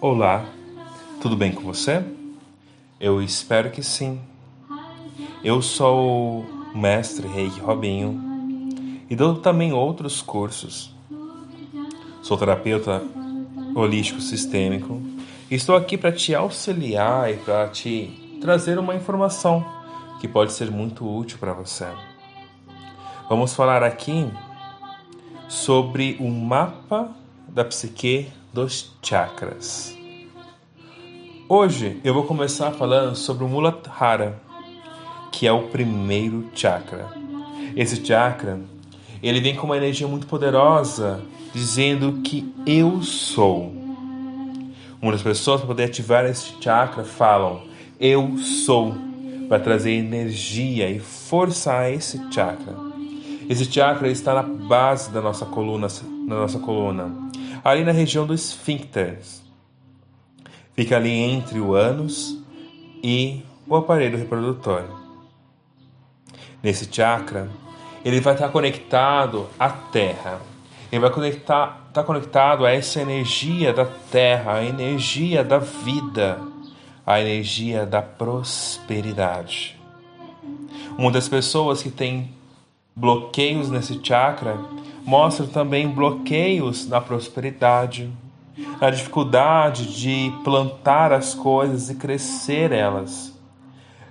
[0.00, 0.44] Olá,
[1.20, 2.04] tudo bem com você?
[3.00, 4.20] Eu espero que sim.
[5.42, 6.40] Eu sou
[6.74, 8.20] o mestre Reiki Robinho
[9.08, 10.94] e dou também outros cursos.
[12.22, 13.02] Sou terapeuta
[13.74, 15.00] holístico sistêmico
[15.50, 19.64] e estou aqui para te auxiliar e para te trazer uma informação
[20.20, 21.86] que pode ser muito útil para você.
[23.28, 24.30] Vamos falar aqui
[25.48, 27.10] sobre o mapa
[27.48, 29.98] da psique dos chakras.
[31.48, 34.40] Hoje eu vou começar falando sobre o Muladhara,
[35.32, 37.08] que é o primeiro chakra.
[37.74, 38.60] Esse chakra,
[39.20, 41.20] ele vem com uma energia muito poderosa,
[41.52, 43.74] dizendo que eu sou.
[45.02, 47.62] Muitas pessoas para poder ativar esse chakra falam
[47.98, 48.94] eu sou
[49.48, 52.72] para trazer energia e força a esse chakra.
[53.48, 55.88] Esse chakra está na base da nossa coluna,
[56.26, 57.24] na nossa coluna,
[57.64, 59.18] ali na região do esfíncter.
[60.74, 62.38] Fica ali entre o ânus
[63.02, 64.84] e o aparelho reprodutor.
[66.62, 67.48] Nesse chakra,
[68.04, 70.40] ele vai estar conectado à terra.
[70.92, 76.38] Ele vai conectar, estar conectado a essa energia da terra, a energia da vida,
[77.06, 79.80] a energia da prosperidade.
[80.98, 82.30] Uma das pessoas que tem
[82.94, 84.58] bloqueios nesse chakra
[85.04, 88.10] mostram também bloqueios na prosperidade,
[88.80, 93.32] na dificuldade de plantar as coisas e crescer elas,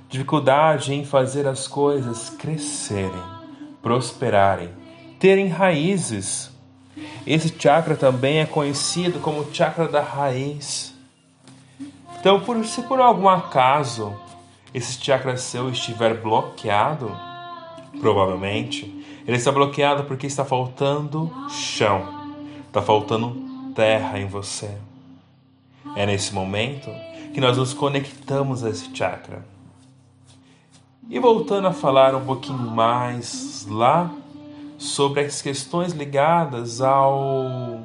[0.08, 3.24] dificuldade em fazer as coisas crescerem,
[3.82, 4.70] prosperarem,
[5.20, 6.52] terem raízes.
[7.26, 10.94] Esse chakra também é conhecido como chakra da raiz.
[12.20, 14.16] Então, por, se por algum acaso
[14.74, 17.12] esse chakra seu estiver bloqueado,
[18.00, 22.04] provavelmente, ele está bloqueado porque está faltando chão,
[22.68, 23.36] está faltando
[23.74, 24.72] terra em você.
[25.96, 26.90] É nesse momento
[27.34, 29.46] que nós nos conectamos a esse chakra.
[31.10, 34.12] E voltando a falar um pouquinho mais lá
[34.78, 37.82] sobre as questões ligadas ao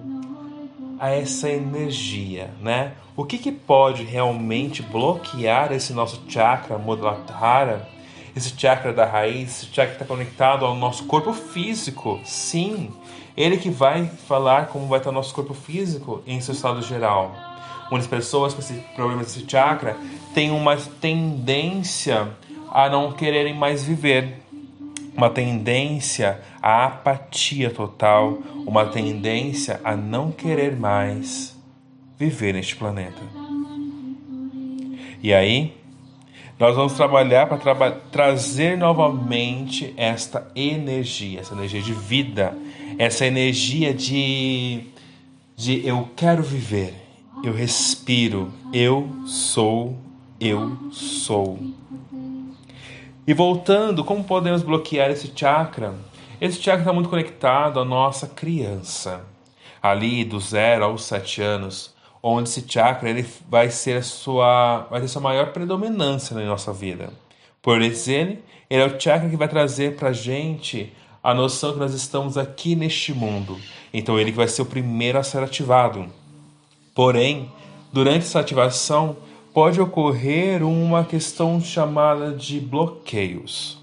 [1.00, 2.94] a essa energia, né?
[3.16, 7.88] O que, que pode realmente bloquear esse nosso chakra Muladhara
[8.38, 12.20] esse chakra da raiz, esse chakra está conectado ao nosso corpo físico.
[12.24, 12.90] Sim,
[13.36, 17.34] ele que vai falar como vai estar o nosso corpo físico em seu estado geral.
[17.90, 19.96] Muitas pessoas com esse problema desse chakra
[20.34, 22.28] têm uma tendência
[22.70, 24.40] a não quererem mais viver,
[25.16, 31.56] uma tendência à apatia total, uma tendência a não querer mais
[32.18, 33.20] viver neste planeta.
[35.22, 35.74] E aí,
[36.58, 42.58] nós vamos trabalhar para trazer novamente esta energia, essa energia de vida,
[42.98, 44.88] essa energia de,
[45.54, 46.94] de eu quero viver,
[47.44, 49.96] eu respiro, eu sou,
[50.40, 51.60] eu sou.
[53.24, 55.94] E voltando, como podemos bloquear esse chakra?
[56.40, 59.24] Esse chakra está muito conectado à nossa criança,
[59.80, 61.96] ali do zero aos sete anos
[62.36, 67.10] onde esse chakra ele vai ser sua vai ter sua maior predominância na nossa vida.
[67.62, 71.94] Por ele, ele é o chakra que vai trazer para gente a noção que nós
[71.94, 73.58] estamos aqui neste mundo.
[73.92, 76.06] Então ele que vai ser o primeiro a ser ativado.
[76.94, 77.50] Porém,
[77.92, 79.16] durante essa ativação
[79.52, 83.78] pode ocorrer uma questão chamada de bloqueios.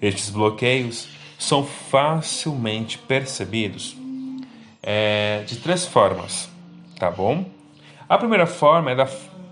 [0.00, 1.08] Estes bloqueios
[1.38, 3.96] são facilmente percebidos
[4.82, 6.48] é, de três formas,
[6.98, 7.55] tá bom?
[8.08, 9.08] A primeira forma é da,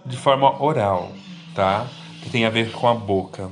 [0.06, 1.10] de forma oral,
[1.54, 1.88] tá?
[2.22, 3.50] Que tem a ver com a boca.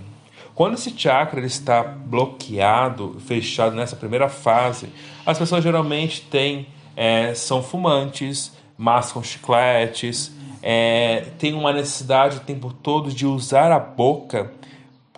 [0.55, 4.93] Quando esse chakra ele está bloqueado, fechado nessa primeira fase,
[5.27, 10.31] as pessoas geralmente têm, é, são fumantes, mascam chicletes,
[10.63, 14.53] é, têm uma necessidade o tempo todo de usar a boca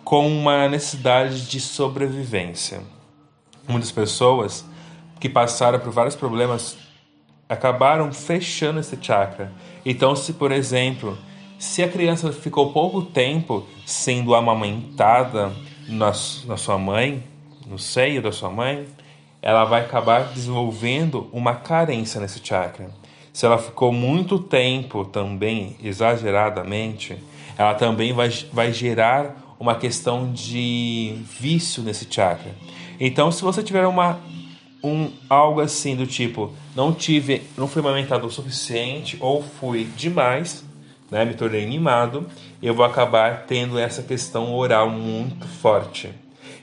[0.03, 2.81] com uma necessidade de sobrevivência.
[3.67, 4.65] Muitas pessoas
[5.19, 6.75] que passaram por vários problemas
[7.47, 9.51] acabaram fechando esse chakra.
[9.85, 11.17] Então, se por exemplo,
[11.57, 15.51] se a criança ficou pouco tempo sendo amamentada
[15.87, 16.07] na,
[16.45, 17.23] na sua mãe,
[17.65, 18.85] no seio da sua mãe,
[19.41, 22.89] ela vai acabar desenvolvendo uma carência nesse chakra.
[23.31, 27.17] Se ela ficou muito tempo também, exageradamente,
[27.57, 32.51] ela também vai, vai gerar uma questão de vício nesse chakra.
[32.99, 34.19] Então, se você tiver uma
[34.87, 40.63] um algo assim do tipo não tive não fui amamentado o suficiente ou fui demais
[41.11, 42.27] né me tornei mimado
[42.65, 46.11] eu vou acabar tendo essa questão oral muito forte.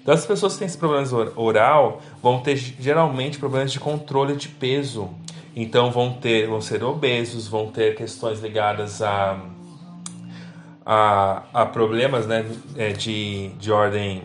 [0.03, 4.49] Então as pessoas que têm esses problemas oral vão ter geralmente problemas de controle de
[4.49, 5.11] peso.
[5.55, 9.39] Então vão ter, vão ser obesos, vão ter questões ligadas a,
[10.85, 12.45] a, a problemas né,
[12.77, 14.23] é, de, de ordem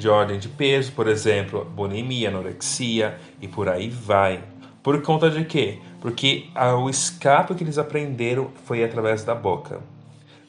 [0.00, 4.42] de ordem de peso, por exemplo, bulimia, anorexia e por aí vai.
[4.82, 5.78] Por conta de quê?
[6.00, 6.46] Porque
[6.82, 9.80] o escape que eles aprenderam foi através da boca.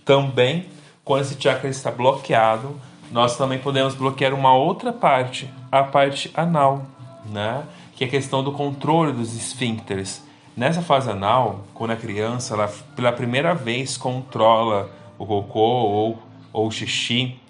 [0.05, 0.65] Também,
[1.03, 2.79] quando esse chakra está bloqueado,
[3.11, 6.85] nós também podemos bloquear uma outra parte, a parte anal,
[7.25, 7.63] né?
[7.93, 10.25] que é a questão do controle dos esfíncteres.
[10.55, 16.19] Nessa fase anal, quando a criança ela, pela primeira vez controla o cocô ou,
[16.53, 17.40] ou o xixi,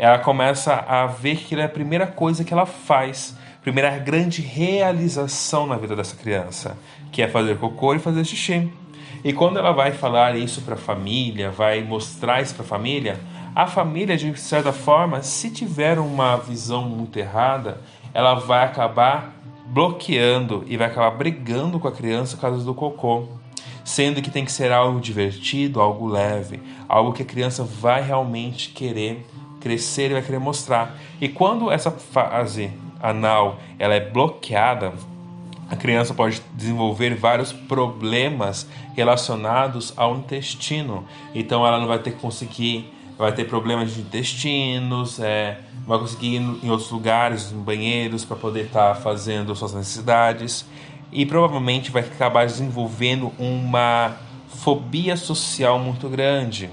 [0.00, 5.66] ela começa a ver que é a primeira coisa que ela faz, primeira grande realização
[5.66, 6.74] na vida dessa criança,
[7.12, 8.72] que é fazer cocô e fazer xixi.
[9.22, 13.20] E quando ela vai falar isso para a família, vai mostrar isso para a família,
[13.54, 17.82] a família, de certa forma, se tiver uma visão muito errada,
[18.14, 19.34] ela vai acabar
[19.66, 23.28] bloqueando e vai acabar brigando com a criança por causa do cocô.
[23.84, 28.70] Sendo que tem que ser algo divertido, algo leve, algo que a criança vai realmente
[28.70, 29.26] querer
[29.60, 30.96] crescer e vai querer mostrar.
[31.20, 32.70] E quando essa fase
[33.00, 34.92] anal ela é bloqueada,
[35.70, 38.66] a criança pode desenvolver vários problemas
[38.96, 41.04] relacionados ao intestino.
[41.34, 46.36] Então ela não vai ter que conseguir vai ter problemas de intestinos, é, vai conseguir
[46.36, 50.64] ir em outros lugares, em banheiros, para poder estar tá fazendo suas necessidades
[51.12, 54.16] e provavelmente vai acabar desenvolvendo uma
[54.48, 56.70] fobia social muito grande,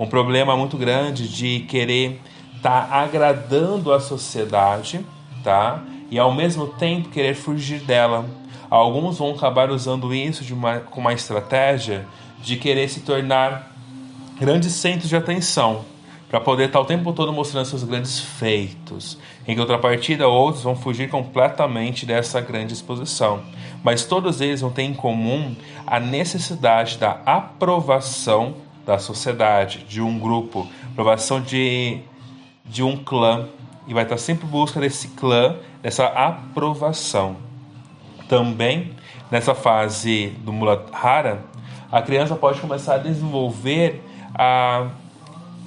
[0.00, 2.22] um problema muito grande de querer
[2.56, 5.04] estar tá agradando a sociedade,
[5.44, 5.84] tá?
[6.10, 8.24] E ao mesmo tempo querer fugir dela.
[8.70, 12.06] Alguns vão acabar usando isso de uma, com uma estratégia
[12.42, 13.72] de querer se tornar
[14.40, 15.84] grandes centros de atenção
[16.30, 19.18] para poder estar o tempo todo mostrando seus grandes feitos.
[19.46, 23.42] Em contrapartida, outros vão fugir completamente dessa grande exposição.
[23.84, 25.54] Mas todos eles vão ter em comum
[25.86, 28.54] a necessidade da aprovação
[28.84, 32.00] da sociedade, de um grupo, aprovação de,
[32.64, 33.48] de um clã.
[33.86, 37.36] E vai estar sempre em busca desse clã, dessa aprovação.
[38.28, 38.92] Também,
[39.30, 41.44] nessa fase do Muladhara,
[41.90, 44.02] a criança pode começar a desenvolver
[44.34, 44.88] a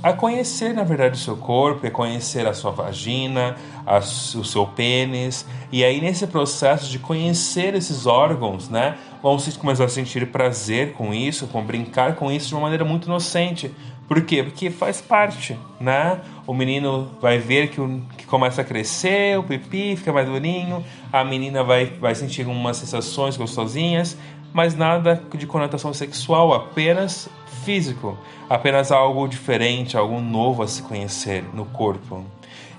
[0.04, 3.56] a conhecer, na verdade, o seu corpo, a conhecer a sua vagina,
[3.86, 5.46] a, o seu pênis.
[5.72, 11.14] E aí, nesse processo de conhecer esses órgãos, né, vamos começar a sentir prazer com
[11.14, 13.74] isso, com brincar com isso de uma maneira muito inocente.
[14.06, 14.44] Por quê?
[14.44, 16.20] Porque faz parte, né?
[16.46, 20.84] O menino vai ver que, o, que começa a crescer, o pipi fica mais durinho,
[21.12, 24.18] a menina vai, vai sentir algumas sensações gostosinhas,
[24.54, 27.28] mas nada de conotação sexual, apenas
[27.64, 28.18] físico,
[28.50, 32.24] apenas algo diferente, algo novo a se conhecer no corpo.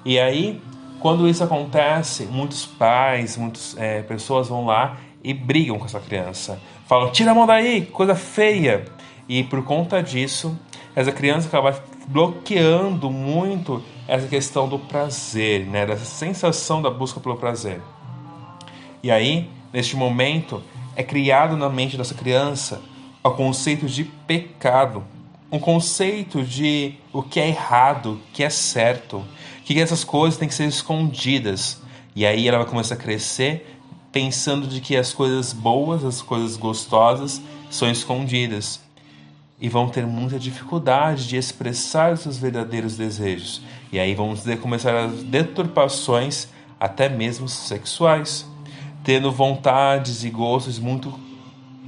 [0.05, 0.63] E aí,
[1.01, 6.61] quando isso acontece, muitos pais, muitas é, pessoas vão lá e brigam com essa criança.
[6.87, 8.85] Falam, tira a mão daí, coisa feia.
[9.29, 10.57] E por conta disso,
[10.95, 15.87] essa criança acaba bloqueando muito essa questão do prazer, né?
[15.87, 17.81] dessa sensação da busca pelo prazer.
[19.03, 20.63] E aí, neste momento,
[20.97, 22.81] é criado na mente dessa criança
[23.23, 25.03] o conceito de pecado,
[25.51, 29.25] um conceito de o que é errado, o que é certo,
[29.65, 31.81] que essas coisas têm que ser escondidas.
[32.15, 33.79] E aí ela vai começar a crescer
[34.13, 37.41] pensando de que as coisas boas, as coisas gostosas
[37.71, 38.81] são escondidas
[39.61, 43.63] e vão ter muita dificuldade de expressar os seus verdadeiros desejos.
[43.91, 48.47] E aí vamos começar as deturpações, até mesmo sexuais,
[49.05, 51.13] tendo vontades e gostos muito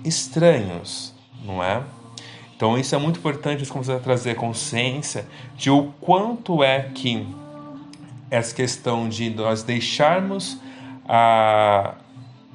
[0.04, 1.82] estranhos não é?
[2.54, 7.26] Então isso é muito importante nós começar a trazer consciência de o quanto é que
[8.30, 10.58] essa questão de nós deixarmos
[11.08, 11.94] a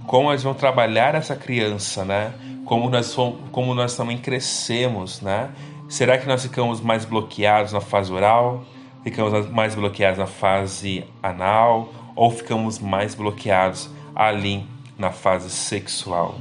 [0.08, 2.34] como nós vamos trabalhar essa criança, né?
[2.66, 3.16] Como nós
[3.52, 5.50] como nós também crescemos, né?
[5.88, 8.66] Será que nós ficamos mais bloqueados na fase oral?
[9.04, 14.66] Ficamos mais bloqueados na fase anal ou ficamos mais bloqueados ali
[14.98, 16.36] na fase sexual?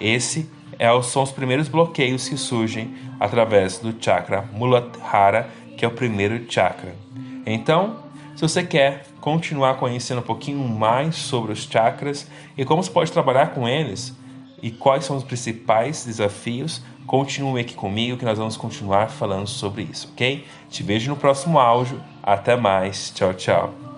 [0.00, 0.48] Esse
[0.78, 6.50] é, são os primeiros bloqueios que surgem através do chakra Muladhara, que é o primeiro
[6.50, 6.94] chakra.
[7.46, 7.96] Então,
[8.34, 13.10] se você quer continuar conhecendo um pouquinho mais sobre os chakras e como você pode
[13.10, 14.14] trabalhar com eles
[14.62, 19.82] e quais são os principais desafios, continue aqui comigo que nós vamos continuar falando sobre
[19.84, 20.44] isso, ok?
[20.68, 22.00] Te vejo no próximo áudio.
[22.22, 23.10] Até mais.
[23.14, 23.95] Tchau, tchau.